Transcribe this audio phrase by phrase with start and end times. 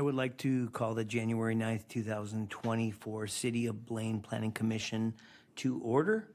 [0.00, 5.12] I would like to call the January 9th, 2024 City of Blaine Planning Commission
[5.56, 6.30] to order.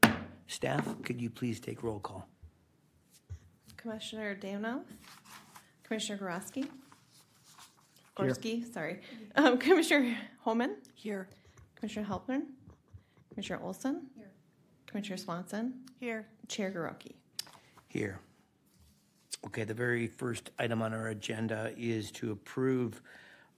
[0.46, 2.30] Staff, could you please take roll call?
[3.76, 4.82] Commissioner Dano,
[5.82, 6.68] Commissioner Gorosky,
[8.16, 9.00] Gorski, sorry,
[9.36, 11.28] um, Commissioner Holman, Here.
[11.74, 12.44] Commissioner Helpner,
[13.34, 14.30] Commissioner Olson, Here.
[14.86, 16.28] Commissioner Swanson, Here.
[16.48, 17.16] Chair Garoki.
[17.88, 18.20] Here.
[19.48, 23.02] Okay, the very first item on our agenda is to approve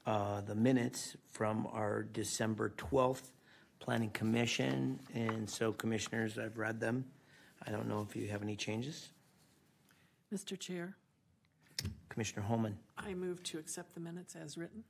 [0.07, 3.33] uh, the minutes from our December 12th
[3.79, 4.99] Planning Commission.
[5.13, 7.05] And so commissioners, I've read them.
[7.67, 9.09] I don't know if you have any changes.
[10.33, 10.57] Mr.
[10.57, 10.95] Chair,
[12.09, 14.83] Commissioner Holman, I move to accept the minutes as written.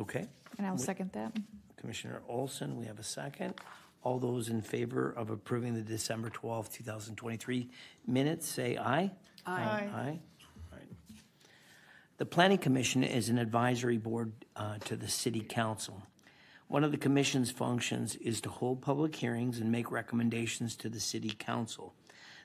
[0.00, 0.26] okay.
[0.58, 1.36] And I'll second that.
[1.76, 3.54] Commissioner Olson, we have a second.
[4.02, 7.68] All those in favor of approving the December 12th, 2023
[8.06, 9.10] minutes, say aye.
[9.46, 9.88] Aye.
[9.94, 10.18] Aye.
[12.18, 16.02] The Planning Commission is an advisory board uh, to the City Council.
[16.66, 20.98] One of the commission's functions is to hold public hearings and make recommendations to the
[20.98, 21.94] City Council.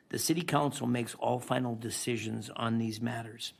[0.09, 3.53] The City Council makes all final decisions on these matters.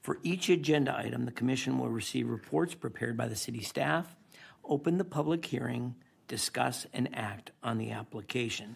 [0.00, 4.16] For each agenda item, the commission will receive reports prepared by the city staff,
[4.64, 5.94] open the public hearing,
[6.26, 8.74] discuss and act on the application.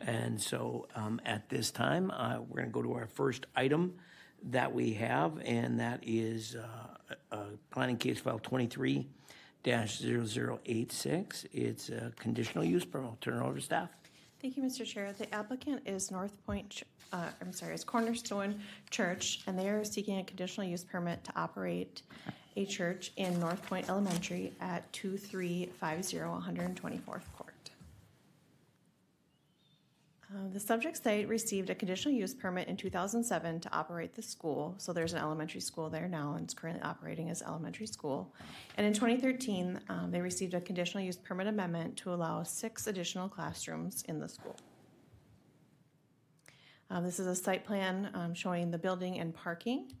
[0.00, 3.96] And so um, at this time, uh, we're going to go to our first item
[4.44, 9.06] that we have, and that is uh, uh, Planning Case File 23
[9.64, 11.46] 0086.
[11.52, 13.08] It's a conditional use permit.
[13.08, 13.90] I'll turn it over to staff.
[14.40, 14.84] Thank you, Mr.
[14.84, 15.12] Chair.
[15.12, 20.18] The applicant is North Point, uh, I'm sorry, is Cornerstone Church, and they are seeking
[20.18, 22.02] a conditional use permit to operate
[22.56, 27.70] a church in North Point Elementary at 2350 124th Court.
[30.34, 34.74] Uh, The subject site received a conditional use permit in 2007 to operate the school.
[34.78, 38.34] So there's an elementary school there now, and it's currently operating as elementary school.
[38.76, 43.28] And in 2013, um, they received a conditional use permit amendment to allow six additional
[43.28, 44.56] classrooms in the school.
[46.90, 49.92] Um, This is a site plan um, showing the building and parking.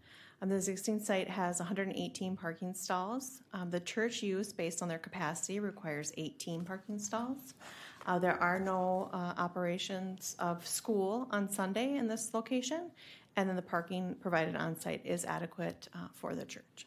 [0.42, 3.42] Um, The existing site has 118 parking stalls.
[3.52, 7.54] Um, The church use, based on their capacity, requires 18 parking stalls.
[8.06, 12.92] Uh, There are no uh, operations of school on Sunday in this location,
[13.34, 16.86] and then the parking provided on site is adequate uh, for the church.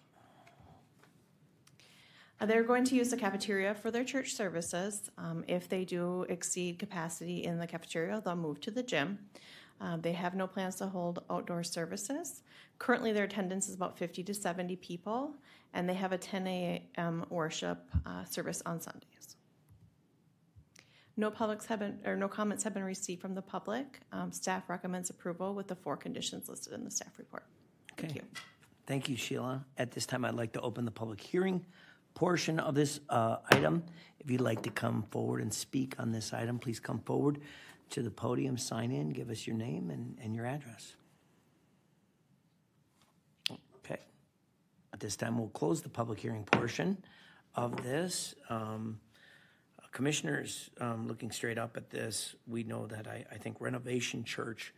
[2.39, 5.11] Uh, They're going to use the cafeteria for their church services.
[5.17, 9.19] Um, If they do exceed capacity in the cafeteria, they'll move to the gym.
[9.81, 12.43] Uh, They have no plans to hold outdoor services.
[12.77, 15.35] Currently, their attendance is about 50 to 70 people,
[15.73, 17.25] and they have a 10 a.m.
[17.29, 19.35] worship uh, service on Sundays.
[21.19, 23.99] No publics have been, or no comments have been received from the public.
[24.13, 27.43] Um, Staff recommends approval with the four conditions listed in the staff report.
[27.97, 28.21] Thank Okay.
[28.21, 28.39] you.
[28.87, 29.65] Thank you, Sheila.
[29.77, 31.65] At this time, I'd like to open the public hearing
[32.13, 33.83] portion of this uh, item.
[34.21, 37.41] If you'd like to come forward and speak on this item, please come forward
[37.89, 40.95] to the podium, sign in, give us your name and, and your address.
[43.83, 43.99] Okay.
[44.93, 46.97] At this time, we'll close the public hearing portion
[47.55, 48.35] of this.
[48.49, 49.01] Um,
[49.91, 54.73] Commissioners, um, looking straight up at this, we know that I, I think Renovation Church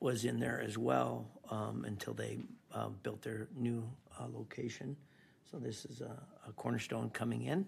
[0.00, 2.38] was in there as well um, until they
[2.74, 4.96] uh, built their new uh, location.
[5.50, 6.16] So this is a,
[6.48, 7.66] a cornerstone coming in.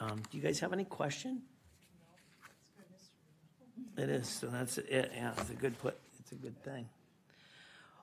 [0.00, 1.42] Um, do you guys have any question?
[3.96, 4.28] It is.
[4.28, 5.12] So that's it.
[5.14, 5.98] Yeah, it's a good put.
[6.20, 6.88] It's a good thing.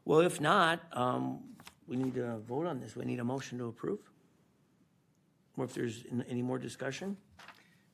[0.06, 1.40] Well, if not, um,
[1.88, 2.96] we need to vote on this.
[2.96, 4.00] We need a motion to approve.
[5.56, 7.16] Or if there's any more discussion,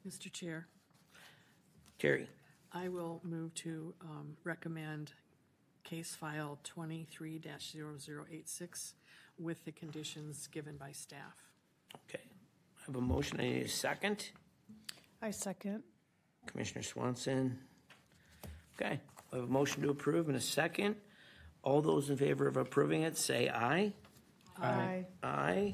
[0.07, 0.31] Mr.
[0.31, 0.67] Chair,
[1.97, 2.27] Terry.
[2.71, 5.11] I will move to um, recommend
[5.83, 8.93] case file 23-0086
[9.39, 11.43] with the conditions given by staff.
[12.07, 12.21] Okay.
[12.77, 13.39] I have a motion.
[13.39, 14.29] I need a second.
[15.21, 15.83] I second.
[16.45, 17.57] Commissioner Swanson.
[18.75, 18.99] Okay,
[19.31, 20.95] we have a motion to approve and a second.
[21.63, 23.91] All those in favor of approving it, say aye.
[24.61, 25.05] Aye.
[25.21, 25.73] Aye.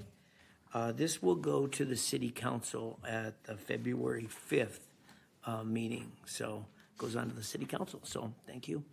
[0.73, 4.79] Uh, This will go to the city council at the February 5th
[5.45, 6.65] uh, meeting, so
[6.97, 8.83] goes on to the city council, so thank you.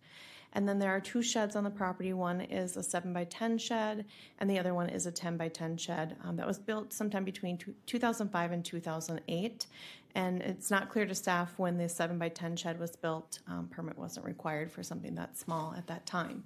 [0.52, 2.12] And then there are two sheds on the property.
[2.12, 4.04] One is a 7 by 10 shed,
[4.38, 7.24] and the other one is a 10 by 10 shed um, that was built sometime
[7.24, 9.66] between two, 2005 and 2008.
[10.14, 13.38] And it's not clear to staff when the 7 by 10 shed was built.
[13.46, 16.44] Um, permit wasn't required for something that small at that time.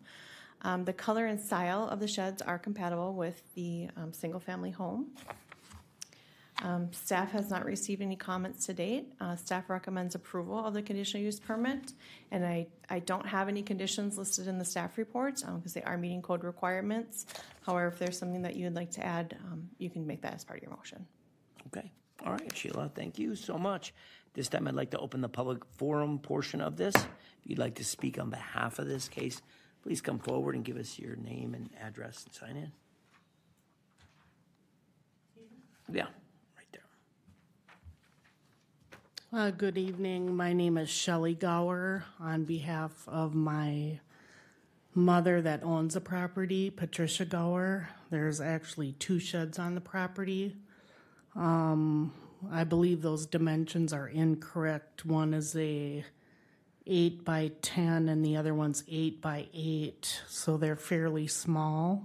[0.63, 4.71] Um, the color and style of the sheds are compatible with the um, single family
[4.71, 5.09] home.
[6.63, 9.13] Um, Staff has not received any comments to date.
[9.21, 11.93] Uh, Staff recommends approval of the conditional use permit,
[12.31, 15.99] and I, I don't have any conditions listed in the staff report because they are
[15.99, 17.27] meeting code requirements.
[17.67, 20.35] However, if there's something that you would like to add, um, you can make that
[20.35, 21.05] as part of your motion.
[21.67, 21.91] Okay,
[22.25, 23.93] all right, Sheila, thank you so much.
[24.35, 26.95] This time I'd like to open the public forum portion of this.
[26.95, 27.11] If
[27.45, 29.43] you'd like to speak on behalf of this case,
[29.83, 32.73] please come forward and give us your name and address and sign in.
[35.93, 36.07] Yeah,
[36.57, 36.83] right there.
[39.35, 40.37] Uh, good evening.
[40.37, 43.99] My name is Shelley Gower on behalf of my
[44.95, 47.89] mother that owns the property, Patricia Gower.
[48.11, 50.55] There's actually two sheds on the property.
[51.35, 52.13] Um,
[52.53, 55.05] I believe those dimensions are incorrect.
[55.05, 56.05] One is a
[56.87, 62.05] eight by ten and the other one's eight by eight, so they're fairly small.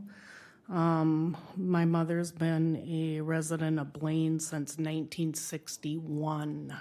[0.67, 6.75] Um, my mother's been a resident of Blaine since 1961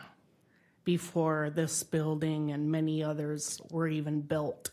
[0.89, 4.71] before this building and many others were even built.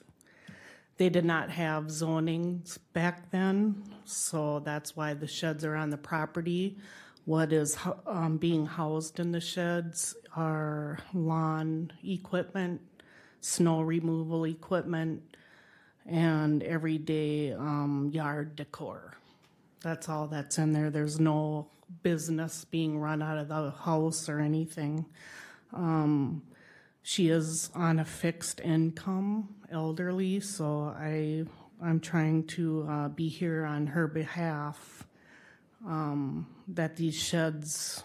[0.96, 5.98] They did not have zonings back then, so that's why the sheds are on the
[5.98, 6.78] property.
[7.26, 7.78] What is
[8.08, 12.80] um, being housed in the sheds are lawn equipment,
[13.42, 15.22] snow removal equipment,
[16.06, 19.18] and everyday um, yard decor.
[19.82, 20.92] That's all that's in there.
[20.92, 21.68] There's no
[22.04, 25.08] business being run out of the house or anything.
[25.74, 26.44] Um,
[27.02, 31.46] she is on a fixed income, elderly, so I
[31.82, 35.06] I'm trying to uh, be here on her behalf.
[35.86, 38.02] Um, that these sheds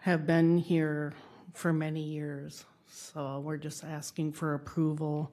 [0.00, 1.12] have been here
[1.52, 5.30] for many years, so we're just asking for approval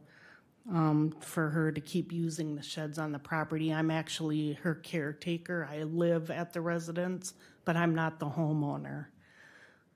[0.69, 3.73] um, for her to keep using the sheds on the property.
[3.73, 5.67] I'm actually her caretaker.
[5.71, 7.33] I live at the residence,
[7.65, 9.05] but I'm not the homeowner.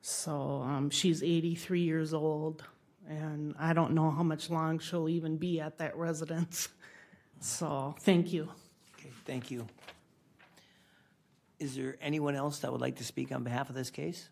[0.08, 2.64] So um, she's 83 years old,
[3.10, 6.70] and I don't know how much long she'll even be at that residence.
[7.40, 8.48] So thank you.
[8.94, 9.66] Okay, thank you.
[11.60, 14.30] Is there anyone else that would like to speak on behalf of this case?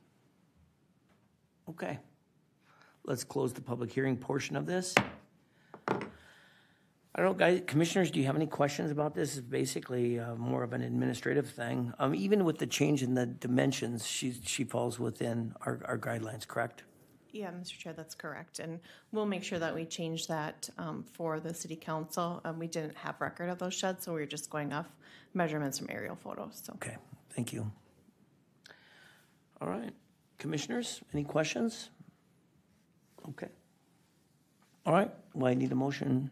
[1.67, 1.97] Okay.
[3.03, 4.93] Let's close the public hearing portion of this.
[7.15, 9.37] I don't know, guys, commissioners, do you have any questions about this?
[9.37, 11.93] It's basically uh, more of an administrative thing.
[11.99, 16.47] Um, Even with the change in the dimensions, she, she falls within our, our guidelines,
[16.47, 16.83] correct?
[17.31, 17.77] Yeah, Mr.
[17.77, 18.57] Chair, that's correct.
[18.57, 18.79] And
[19.11, 22.41] we'll make sure that we change that um, for the city council.
[22.45, 24.87] Um, We didn't have record of those sheds, so we were just going off
[25.35, 26.73] measurements from aerial photos, so.
[26.73, 26.97] Okay,
[27.29, 27.71] thank you.
[29.61, 29.93] All right,
[30.39, 31.91] commissioners, any questions?
[33.29, 33.49] Okay.
[34.85, 36.29] All right, well, I need a motion.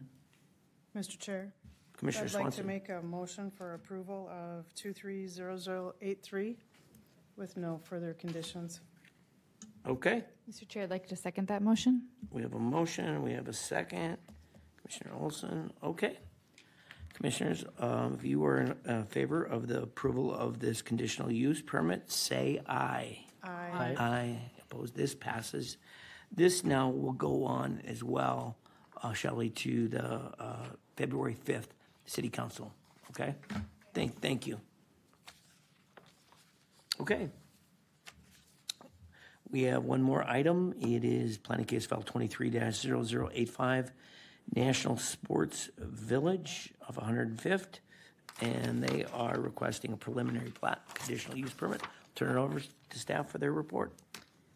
[0.96, 1.18] Mr.
[1.18, 1.52] Chair,
[1.96, 6.56] Commissioner I'd like to make a motion for approval of 230083
[7.36, 8.80] with no further conditions.
[9.86, 10.68] Okay, Mr.
[10.68, 12.08] Chair, I'd like to second that motion.
[12.30, 14.18] we have a motion, we have a second.
[14.76, 16.18] Commissioner Olson, okay.
[17.14, 21.62] Commissioners, um, if you are in uh, favor of the approval of this conditional use
[21.62, 23.18] permit, say aye.
[23.42, 23.94] Aye.
[23.98, 25.78] Aye, opposed, this passes.
[26.30, 28.56] This now will go on as well,
[29.02, 30.04] uh, Shelley, to the
[30.38, 30.66] uh,
[30.96, 31.68] February 5th
[32.06, 32.72] City Council,
[33.10, 33.34] okay?
[33.94, 34.60] Thank, thank you.
[37.00, 37.28] Okay.
[39.50, 40.74] We have one more item.
[40.80, 43.90] It is Planning Case File 23-0085,
[44.54, 47.80] National Sports Village of 105th,
[48.40, 51.82] and they are requesting a preliminary plat, conditional use permit.
[52.14, 53.92] Turn it over to staff for their report.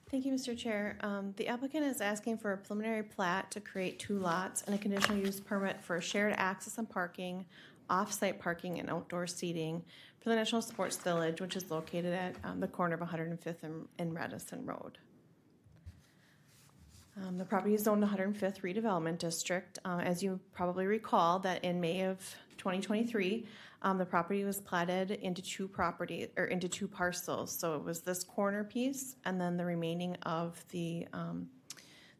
[0.08, 0.56] Thank you, Mr.
[0.56, 0.96] Chair.
[1.00, 4.78] Um, The applicant is asking for a preliminary plat to create two lots and a
[4.78, 7.44] conditional use permit for shared access and parking,
[7.90, 9.82] off-site parking, and outdoor seating
[10.20, 13.88] for the National Sports Village, which is located at um, the corner of 105th and-
[13.98, 14.98] and Radisson Road.
[17.16, 19.80] Um, The property is zoned 105th redevelopment district.
[19.84, 23.44] Uh, As you probably recall, that in May of 2023,
[23.82, 27.56] um, the property was platted into two property, or into two parcels.
[27.56, 31.48] So it was this corner piece and then the remaining of the, um,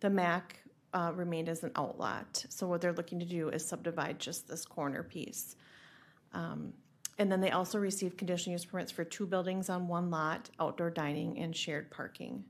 [0.01, 0.61] the MAC
[0.95, 2.45] uh, remained as an outlot.
[2.49, 5.57] So what they're looking to do is subdivide just this corner piece.
[6.33, 6.73] Um,
[7.19, 10.91] And then they also received conditional use permits for two buildings on one lot, outdoor
[10.91, 12.45] dining and shared parking.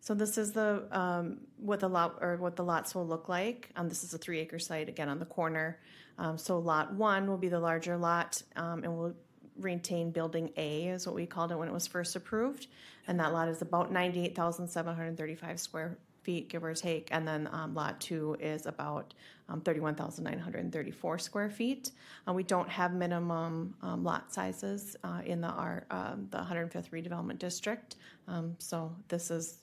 [0.00, 3.70] So this is the, um, what the lot, or what the lots will look like.
[3.76, 5.78] Um, this is a three acre site, again, on the corner.
[6.18, 9.14] Um, so lot one will be the larger lot, um, and will
[9.58, 12.66] retain building A is what we called it when it was first approved.
[13.08, 17.08] And that lot is about ninety-eight thousand seven hundred thirty-five square feet, give or take.
[17.12, 19.14] And then, um, lot two is about,
[19.48, 21.92] um, thirty-one thousand nine hundred and thirty-four square feet.
[22.26, 26.62] Uh, we don't have minimum, um, lot sizes, uh, in the, our, um, the hundred
[26.62, 27.96] and fifth redevelopment district.
[28.26, 29.58] Um, so this is,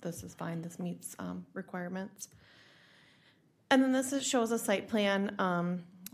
[0.00, 2.28] this is fine, this meets, um, requirements.
[3.70, 5.34] And then this is, shows a site plan.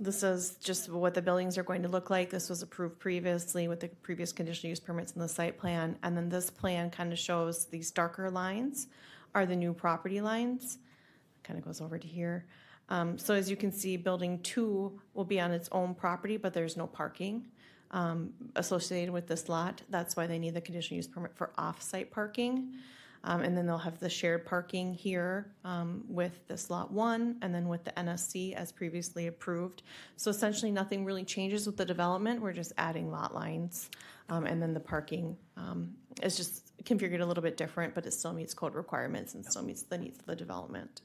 [0.03, 2.29] This is just what the buildings are going to look like.
[2.29, 5.97] This was approved previously with the previous conditional use permits and the site plan.
[6.03, 8.89] And then this plan kind of shows these darker lines
[9.33, 10.79] are the new property lines.
[11.45, 12.47] Kind of goes over to here.
[12.89, 16.53] Um, so as you can see, building two will be on its own property, but
[16.53, 17.47] there's no parking
[17.93, 19.83] um, associated with this lot.
[19.89, 22.73] That's why they need the conditional use permit for off-site parking.
[23.25, 27.55] Um, and then they'll have the shared parking here um, with this lot one and
[27.55, 29.83] then with the NSC as previously approved.
[30.17, 32.43] So essentially, nothing really changes with the development.
[32.43, 33.91] We're just adding lot lines.
[34.29, 38.13] Um, and then the parking um, is just configured a little bit different, but it
[38.13, 41.03] still meets code requirements and still meets the needs of the development.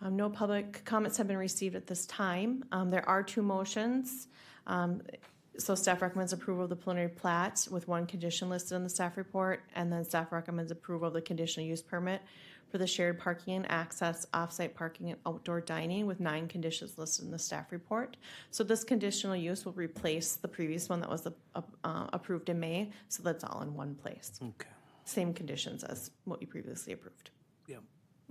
[0.00, 2.64] Um, no public comments have been received at this time.
[2.70, 4.28] Um, there are two motions.
[4.66, 5.02] Um,
[5.58, 9.16] so staff recommends approval of the preliminary plat with one condition listed in the staff
[9.16, 12.22] report, and then staff recommends approval of the conditional use permit
[12.70, 17.24] for the shared parking and access, off-site parking, and outdoor dining with nine conditions listed
[17.24, 18.16] in the staff report.
[18.50, 21.30] So this conditional use will replace the previous one that was uh,
[21.82, 24.38] uh, approved in May, so that's all in one place.
[24.42, 24.68] Okay.
[25.04, 27.30] Same conditions as what you previously approved.
[27.66, 27.82] Yep.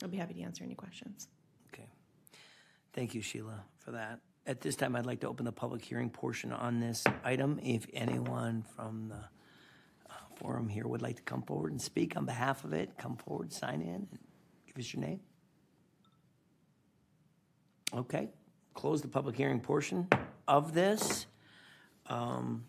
[0.03, 1.27] I'll be happy to answer any questions.
[1.73, 1.87] Okay.
[2.93, 4.19] Thank you, Sheila, for that.
[4.47, 7.59] At this time, I'd like to open the public hearing portion on this item.
[7.61, 9.15] If anyone from the
[10.09, 13.17] uh, forum here would like to come forward and speak on behalf of it, come
[13.17, 14.19] forward, sign in, and
[14.65, 15.19] give us your name.
[17.93, 18.29] Okay,
[18.73, 20.07] close the public hearing portion
[20.47, 21.25] of this.
[22.05, 22.63] Um,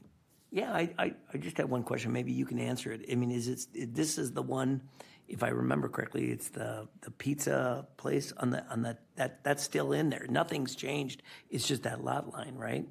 [0.50, 2.10] Yeah, I, I, I just have one question.
[2.12, 3.04] Maybe you can answer it.
[3.08, 4.80] I mean, is it, this is the one,
[5.28, 9.62] if I remember correctly, it's the, the pizza place on the, on the, that, that's
[9.62, 10.26] still in there.
[10.28, 11.22] Nothing's changed.
[11.50, 12.86] It's just that lot line, right?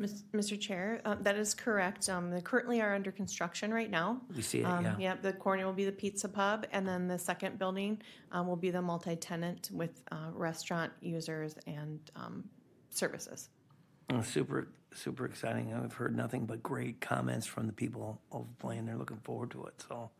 [0.00, 0.58] Mr.
[0.58, 2.08] Chair, uh, that is correct.
[2.08, 4.20] Um, They currently are under construction right now.
[4.34, 4.96] We see it, Um, yeah.
[4.98, 8.02] Yep, the corner will be the pizza pub, and then the second building
[8.32, 12.44] um, will be the multi-tenant with uh, restaurant users and um,
[12.90, 13.50] services.
[14.10, 15.72] Oh, Super, super exciting.
[15.72, 18.86] I've heard nothing but great comments from the people of Blaine.
[18.86, 20.10] They're looking forward to it, so.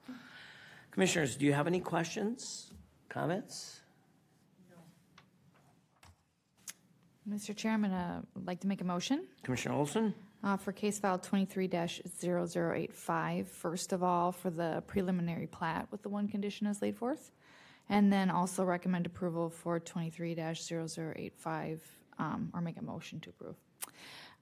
[0.94, 2.70] Commissioners, do you have any questions,
[3.08, 3.80] comments?
[7.28, 7.56] Mr.
[7.56, 10.14] Chair, I'd like to make a motion Commissioner Olson?
[10.44, 16.08] uh, for case file twenty-three 85 First of all, for the preliminary plat with the
[16.08, 17.32] one condition as laid forth.
[17.88, 21.82] And then also recommend approval for twenty-three 85
[22.20, 23.56] um, or make a motion to approve.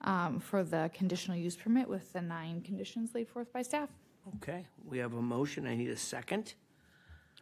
[0.03, 3.89] Um, for the conditional use permit with the nine conditions laid forth by staff.
[4.37, 5.67] Okay, we have a motion.
[5.67, 6.55] I need a second.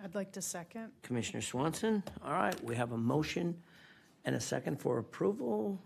[0.03, 0.93] I'd like to second.
[1.03, 3.57] Commissioner Swanson, all right, we have a motion
[4.25, 5.79] and a second for approval.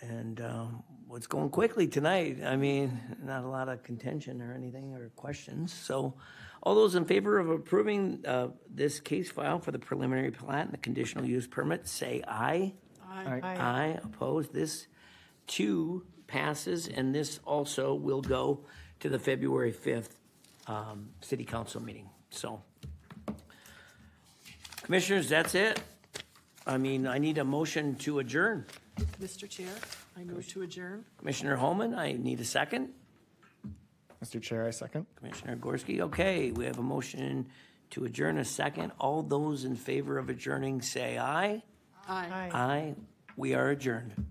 [0.00, 2.38] And um, what's going quickly tonight?
[2.44, 5.72] I mean, not a lot of contention or anything or questions.
[5.72, 6.14] So
[6.64, 10.72] all those in favor of approving uh, this case file for the preliminary plat and
[10.72, 12.74] the conditional use permit, say aye.
[13.08, 13.40] Aye.
[13.42, 14.52] Aye, opposed.
[14.52, 14.88] This
[15.46, 18.64] too passes, and this also will go
[18.98, 20.16] to the February 5th
[20.66, 22.08] um, city council meeting.
[22.30, 22.62] So
[24.84, 25.80] Commissioners, that's it.
[26.66, 28.66] I mean, I need a motion to adjourn.
[29.20, 29.48] Mr.
[29.48, 29.72] Chair,
[30.16, 31.04] I move to adjourn.
[31.18, 32.90] Commissioner Holman, I need a second.
[34.22, 34.40] Mr.
[34.40, 35.06] Chair, I second.
[35.16, 37.46] Commissioner Gorski, okay, we have a motion
[37.90, 38.92] to adjourn a second.
[38.98, 41.62] All those in favor of adjourning say aye.
[42.06, 42.28] Aye.
[42.30, 42.50] Aye.
[42.52, 42.94] Aye,
[43.36, 44.26] we are adjourned.